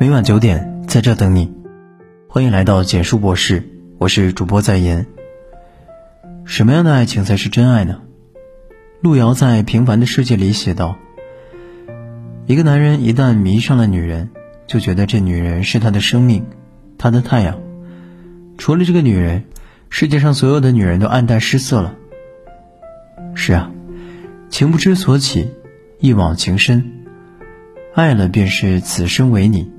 [0.00, 1.52] 每晚九点，在这等你。
[2.28, 5.04] 欢迎来到简述博士，我是主播在言。
[6.44, 8.00] 什么样的爱情才是真爱呢？
[9.00, 10.96] 路遥在《平凡的世界》里写道
[12.46, 14.30] ：“一个男人一旦迷上了女人，
[14.68, 16.46] 就觉得这女人是他的生命，
[16.96, 17.58] 他的太阳。
[18.56, 19.46] 除了这个女人，
[19.90, 21.96] 世界上所有的女人都黯淡失色了。”
[23.34, 23.72] 是啊，
[24.48, 25.50] 情不知所起，
[25.98, 26.88] 一往情深，
[27.94, 29.72] 爱了便是此生为你，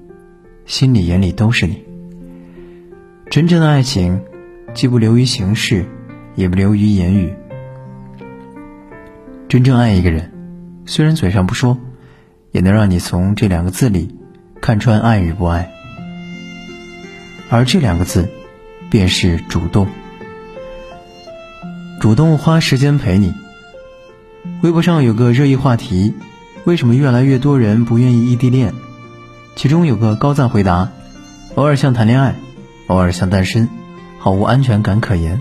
[0.69, 1.83] 心里眼里都是你。
[3.31, 4.21] 真正的爱情，
[4.75, 5.87] 既不流于形式，
[6.35, 7.33] 也不流于言语。
[9.47, 10.31] 真正爱一个人，
[10.85, 11.79] 虽然嘴上不说，
[12.51, 14.15] 也能让你从这两个字里
[14.61, 15.71] 看穿爱与不爱。
[17.49, 18.29] 而这两个字，
[18.91, 19.87] 便是主动。
[21.99, 23.33] 主动花时间陪你。
[24.61, 26.13] 微博上有个热议话题：
[26.65, 28.71] 为什么越来越多人不愿意异地恋？
[29.55, 30.91] 其中有个高赞回答：
[31.55, 32.35] 偶尔像谈恋爱。
[32.87, 33.69] 偶尔像单身，
[34.17, 35.39] 毫无安全感可言。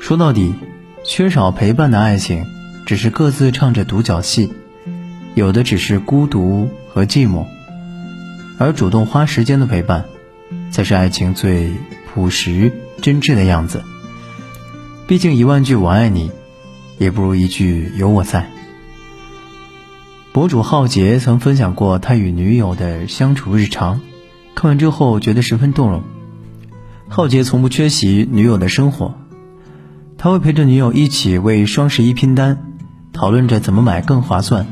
[0.00, 0.54] 说到底，
[1.02, 2.44] 缺少陪伴的爱情，
[2.84, 4.52] 只是各自唱着独角戏，
[5.34, 7.46] 有的只是孤独和寂寞。
[8.58, 10.04] 而主动花时间的陪伴，
[10.70, 11.72] 才是爱情最
[12.12, 13.82] 朴实真挚的样子。
[15.06, 16.30] 毕竟一万句我爱你，
[16.98, 18.50] 也不如一句有我在。
[20.36, 24.02] 博主浩杰曾分享过他与女友的相处日常，
[24.54, 26.02] 看完之后觉得十分动容。
[27.08, 29.14] 浩杰从不缺席女友的生活，
[30.18, 32.74] 他会陪着女友一起为双十一拼单，
[33.14, 34.66] 讨论着怎么买更划算，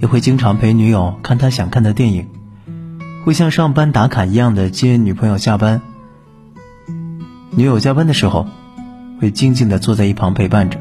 [0.00, 2.26] 也会经常陪女友看她想看的电影，
[3.24, 5.80] 会像上班打卡一样的接女朋友下班。
[7.52, 8.48] 女友加班的时候，
[9.20, 10.80] 会静静的坐在一旁陪伴着。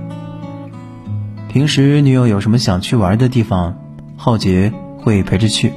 [1.50, 3.76] 平时女友有什么想去玩的地方，
[4.24, 5.72] 浩杰会陪着去；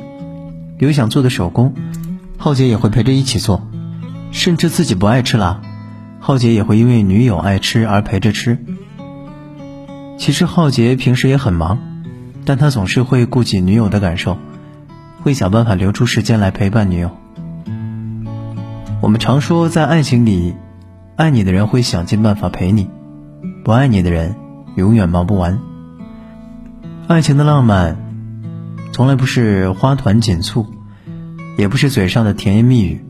[0.77, 1.73] 有想做的手工，
[2.37, 3.67] 浩杰也会陪着一起做。
[4.33, 5.63] 甚至自己不爱吃辣，
[6.21, 8.59] 浩杰也会因为女友爱吃而陪着吃。
[10.19, 11.79] 其实浩杰平时也很忙，
[12.45, 14.37] 但他总是会顾及女友的感受，
[15.23, 17.13] 会想办法留出时间来陪伴女友。
[19.01, 20.55] 我们常说，在爱情里，
[21.17, 22.91] 爱你的人会想尽办法陪你，
[23.65, 24.35] 不爱你的人
[24.77, 25.59] 永远忙不完。
[27.09, 28.04] 爱情的浪漫，
[28.95, 30.73] 从来不是花团锦簇，
[31.59, 33.05] 也不是嘴上的甜言蜜语。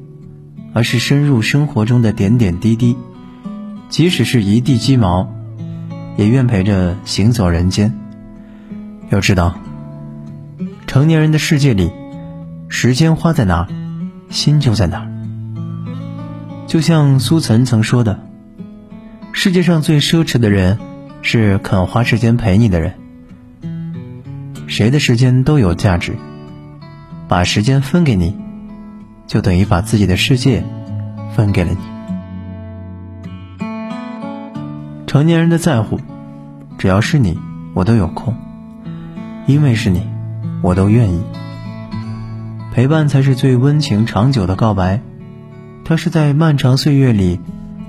[0.73, 2.97] 而是深入生活中的点点滴滴，
[3.91, 5.29] 即使是一地鸡毛，
[6.17, 7.95] 也愿陪着行走人间。
[9.11, 9.59] 要知道，
[10.87, 11.91] 成年人的世界里，
[12.71, 13.69] 时间花在哪，
[14.31, 15.07] 心就在哪。
[16.67, 18.19] 就像苏岑曾说的
[19.33, 20.79] ：“世界上最奢侈的人，
[21.21, 22.95] 是肯花时间陪你的人。”
[24.67, 26.17] 谁的时间都有价值，
[27.29, 28.37] 把时间分给你。
[29.27, 30.63] 就等于把自己的世界
[31.35, 31.79] 分给了你。
[35.07, 35.99] 成年人的在乎，
[36.77, 37.39] 只要是你，
[37.73, 38.35] 我都有空；
[39.47, 40.07] 因为是你，
[40.63, 41.23] 我都愿意。
[42.73, 45.01] 陪伴才是最温情长久的告白，
[45.87, 47.41] 它是在漫长岁月里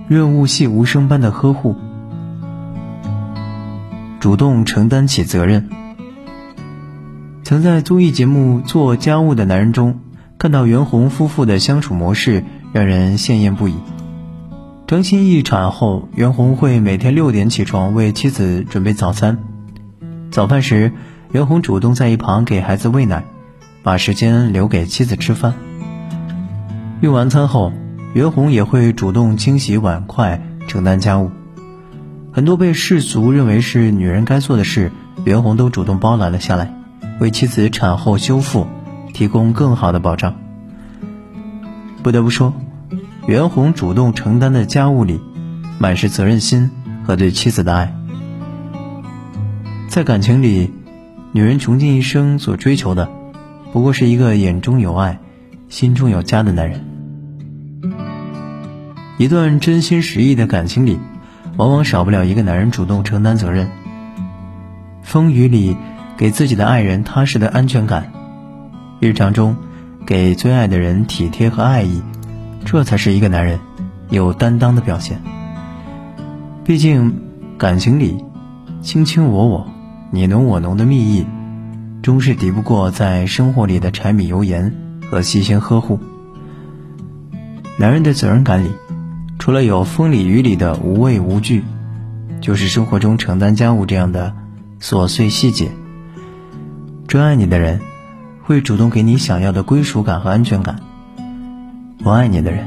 [0.07, 1.75] 润物细无声般的呵护，
[4.21, 5.69] 主动承担起责任。
[7.45, 9.99] 曾在综艺节目《做家务的男人》中。
[10.39, 13.75] 看到袁弘夫妇的相处模式，让人羡艳不已。
[14.87, 19.37] 张歆艺产后，袁弘会每天六点起床为妻子准备早餐。
[20.31, 20.91] 早饭时，
[21.31, 23.23] 袁弘主动在一旁给孩子喂奶，
[23.83, 25.53] 把时间留给妻子吃饭。
[27.01, 27.71] 用完餐后，
[28.15, 31.29] 袁弘也会主动清洗碗筷，承担家务。
[32.31, 34.91] 很多被世俗认为是女人该做的事，
[35.25, 36.73] 袁弘都主动包揽了下来，
[37.19, 38.67] 为妻子产后修复。
[39.15, 40.35] 提供更好的保障。
[42.03, 42.53] 不得不说，
[43.27, 45.21] 袁弘主动承担的家务里，
[45.79, 46.69] 满是责任心
[47.05, 47.95] 和对妻子的爱。
[49.87, 50.73] 在感情里，
[51.31, 53.09] 女人穷尽一生所追求的，
[53.71, 55.17] 不过是一个眼中有爱、
[55.69, 56.83] 心中有家的男人。
[59.17, 60.99] 一段真心实意的感情里，
[61.55, 63.69] 往往少不了一个男人主动承担责任。
[65.03, 65.77] 风雨里，
[66.17, 68.11] 给自己的爱人踏实的安全感。
[68.99, 69.55] 日常中，
[70.05, 72.01] 给最爱的人体贴和爱意，
[72.63, 73.59] 这才是一个男人
[74.09, 75.21] 有担当的表现。
[76.63, 77.13] 毕竟，
[77.57, 78.23] 感情里
[78.81, 79.67] 卿卿我我、
[80.11, 81.25] 你侬我侬的蜜意，
[82.01, 84.73] 终是敌不过在生活里的柴米油盐
[85.09, 85.99] 和细心呵护。
[87.77, 88.69] 男人的责任感里，
[89.37, 91.63] 除了有风里雨里的无畏无惧，
[92.39, 94.33] 就是生活中承担家务这样的
[94.79, 95.69] 琐碎细节。
[97.15, 97.79] 真爱你的人。
[98.43, 100.81] 会主动给你想要的归属感和安全感。
[101.99, 102.65] 不爱你的人，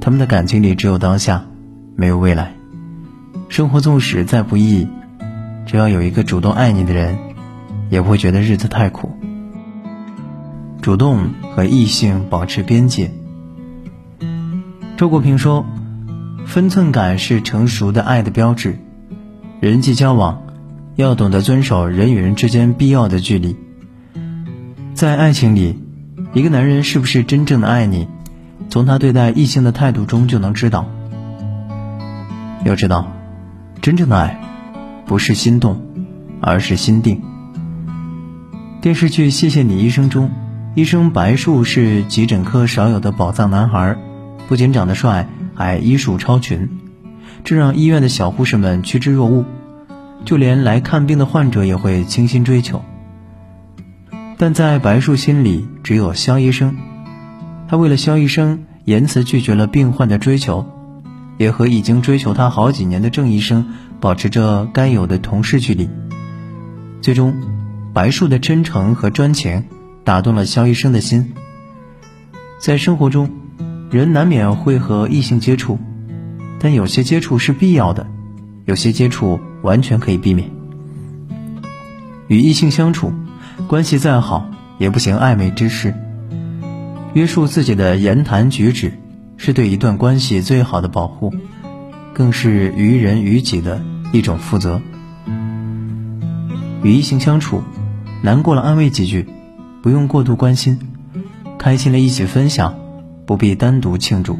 [0.00, 1.44] 他们的感情里只有当下，
[1.94, 2.54] 没有未来。
[3.48, 4.88] 生活纵使再不易，
[5.64, 7.18] 只要有一个主动爱你的人，
[7.88, 9.12] 也不会觉得日子太苦。
[10.82, 13.12] 主动和异性保持边界。
[14.96, 15.64] 周国平说
[16.46, 18.76] ：“分寸感是成熟的爱的标志。
[19.60, 20.42] 人际交往
[20.96, 23.56] 要懂得遵守人与人之间必要的距离。
[24.98, 25.78] 在爱情里，
[26.32, 28.08] 一个男人是不是真正的爱你，
[28.68, 30.88] 从他对待异性的态度中就能知道。
[32.64, 33.06] 要知道。”
[33.80, 34.40] 真正的爱，
[35.06, 35.80] 不是心动，
[36.40, 37.22] 而是心定。
[38.80, 40.32] 电视剧《谢谢你医生》中，
[40.74, 43.96] 医生白树是急诊科少有的宝藏男孩，
[44.48, 46.68] 不仅长得帅，还医术超群，
[47.44, 49.44] 这让医院的小护士们趋之若鹜，
[50.24, 52.82] 就连来看病的患者也会倾心追求。
[54.38, 56.76] 但在白树心里，只有肖医生，
[57.68, 60.64] 他为了肖医生，言辞拒绝了病患的追求。
[61.38, 63.64] 也和已经追求他好几年的郑医生
[64.00, 65.88] 保持着该有的同事距离。
[67.00, 67.32] 最终，
[67.92, 69.64] 白树的真诚和专情
[70.02, 71.32] 打动了肖医生的心。
[72.60, 73.30] 在生活中，
[73.88, 75.78] 人难免会和异性接触，
[76.58, 78.08] 但有些接触是必要的，
[78.64, 80.50] 有些接触完全可以避免。
[82.26, 83.12] 与异性相处，
[83.66, 85.94] 关系再好也不行暧昧之事。
[87.14, 88.92] 约束自己的言谈举止。
[89.40, 91.32] 是对一段关系最好的保护，
[92.12, 93.80] 更是于人于己的
[94.12, 94.82] 一种负责。
[96.82, 97.62] 与异性相处，
[98.20, 99.28] 难过了安慰几句，
[99.80, 100.76] 不用过度关心；
[101.56, 102.74] 开心了一起分享，
[103.26, 104.36] 不必单独庆祝。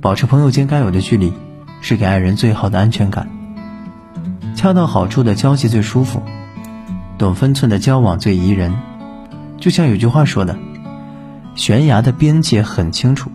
[0.00, 1.34] 保持朋友间该有的距离，
[1.82, 3.28] 是给爱人最好的安全感。
[4.56, 6.22] 恰到好处的交际最舒服，
[7.18, 8.72] 懂分寸的交往最宜人。
[9.58, 10.56] 就像有句话说的
[11.56, 13.30] ：“悬崖的边界很清楚。”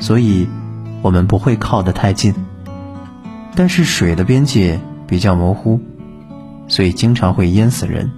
[0.00, 0.48] 所以，
[1.02, 2.34] 我们不会靠得太近。
[3.54, 5.80] 但是水的边界比较模糊，
[6.66, 8.10] 所以经常会淹死人。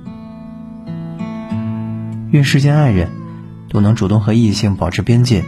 [2.30, 3.10] 愿世间爱人，
[3.68, 5.44] 都能主动和异性保持边界，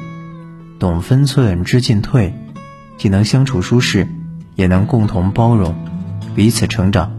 [0.79, 2.35] 懂分寸知进退，
[2.99, 4.07] 既能相处舒适，
[4.57, 5.75] 也能共同包容，
[6.35, 7.13] 彼此成长，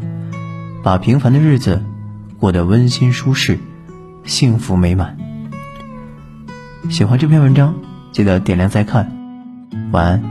[0.83, 1.83] 把平凡的日子
[2.39, 3.59] 过得温馨舒适，
[4.23, 5.17] 幸福美满。
[6.89, 7.75] 喜欢这篇文章。
[8.11, 9.11] 记得点亮再看，
[9.91, 10.23] 晚安。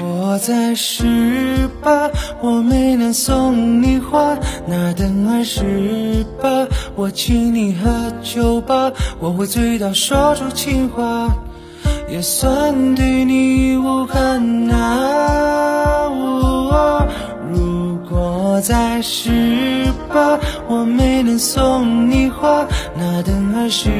[0.00, 2.08] 我在十八，
[2.40, 4.38] 我没能送你花，
[4.68, 11.34] 那等二十八，我请你喝酒吧，我会醉到说出情话，
[12.08, 15.77] 也算对你无憾啊。
[18.60, 20.38] 在十八，
[20.68, 23.90] 我没能送你花，那等二十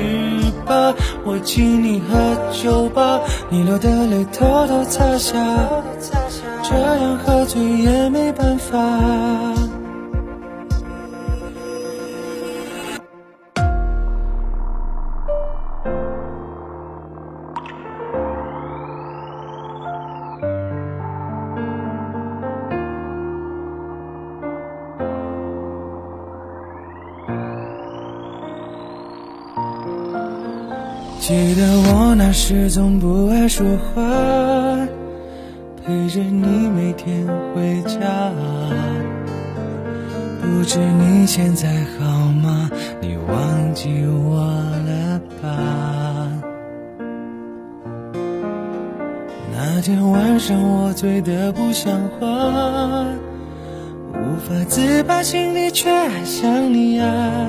[0.67, 0.95] 八，
[1.25, 3.21] 我请你喝酒吧，
[3.51, 5.35] 你流的泪偷偷擦下，
[6.63, 8.79] 这样喝醉也没办法。
[31.29, 34.03] 记得我那时总不爱说话，
[35.77, 38.33] 陪着你每天回家。
[40.41, 41.69] 不知你现在
[41.99, 42.71] 好吗？
[43.03, 46.33] 你忘记我了吧？
[49.53, 52.27] 那天晚上我醉得不像话，
[54.15, 57.47] 无法自拔，心里却还想你啊。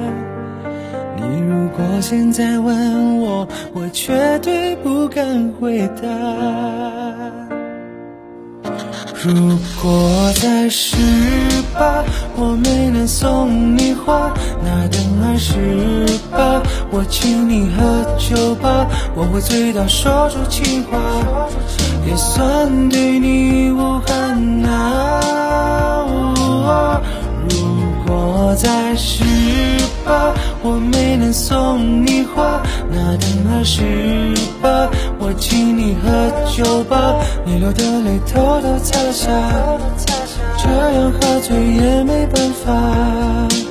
[1.29, 6.09] 你如果现在问我，我绝对不敢回答。
[9.21, 9.31] 如
[9.79, 10.97] 果在十
[11.77, 12.03] 八，
[12.35, 14.33] 我没能送你花，
[14.63, 20.97] 那等二十八，我请你喝酒吧，我会醉到说出情话，
[22.07, 25.19] 也算对你无憾啊。
[27.49, 27.57] 如
[28.07, 29.23] 果在十
[30.61, 32.61] 我没能送你花，
[32.91, 34.89] 那等二十八，
[35.19, 36.09] 我请你喝
[36.51, 39.29] 酒吧，你流的泪偷偷擦下，
[40.57, 43.68] 这样喝醉也没办法。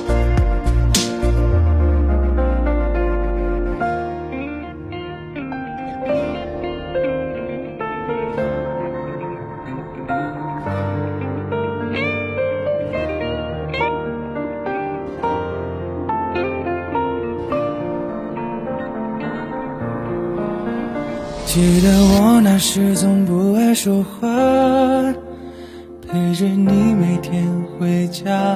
[21.51, 24.27] 记得我那时总不爱说话，
[26.07, 27.43] 陪着你每天
[27.79, 28.55] 回家。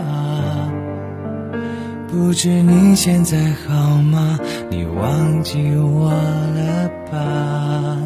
[2.07, 3.35] 不知你现在
[3.65, 4.37] 好吗？
[4.69, 7.97] 你忘记我了吧？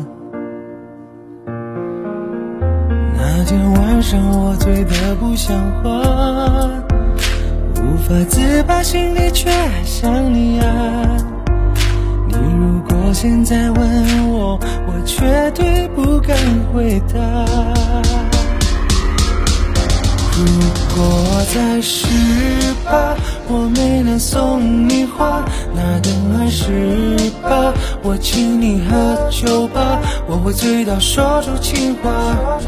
[3.14, 5.90] 那天晚上我醉得不像话，
[7.76, 9.52] 无法自拔，心里却
[9.84, 11.18] 想你啊。
[12.42, 16.38] 你如果现在问我，我绝对不敢
[16.74, 17.18] 回答。
[20.40, 20.44] 如
[20.96, 22.06] 果在十
[22.86, 23.16] 八，
[23.48, 32.60] 我没能送你花，那等二十八，我请你喝酒吧，我会醉到说出情话，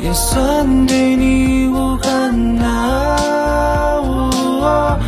[0.00, 4.00] 也算对你无憾啊。
[4.04, 4.98] 如果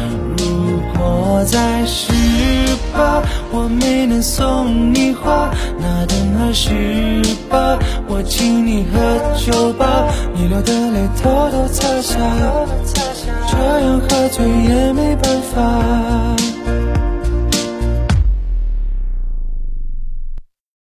[1.45, 2.13] 在十
[2.93, 3.23] 八，
[3.53, 8.99] 我没能送你花，那等二十八，我请你喝
[9.37, 12.19] 酒吧，你流的泪偷偷擦下，
[13.51, 16.54] 这样喝醉也没办法。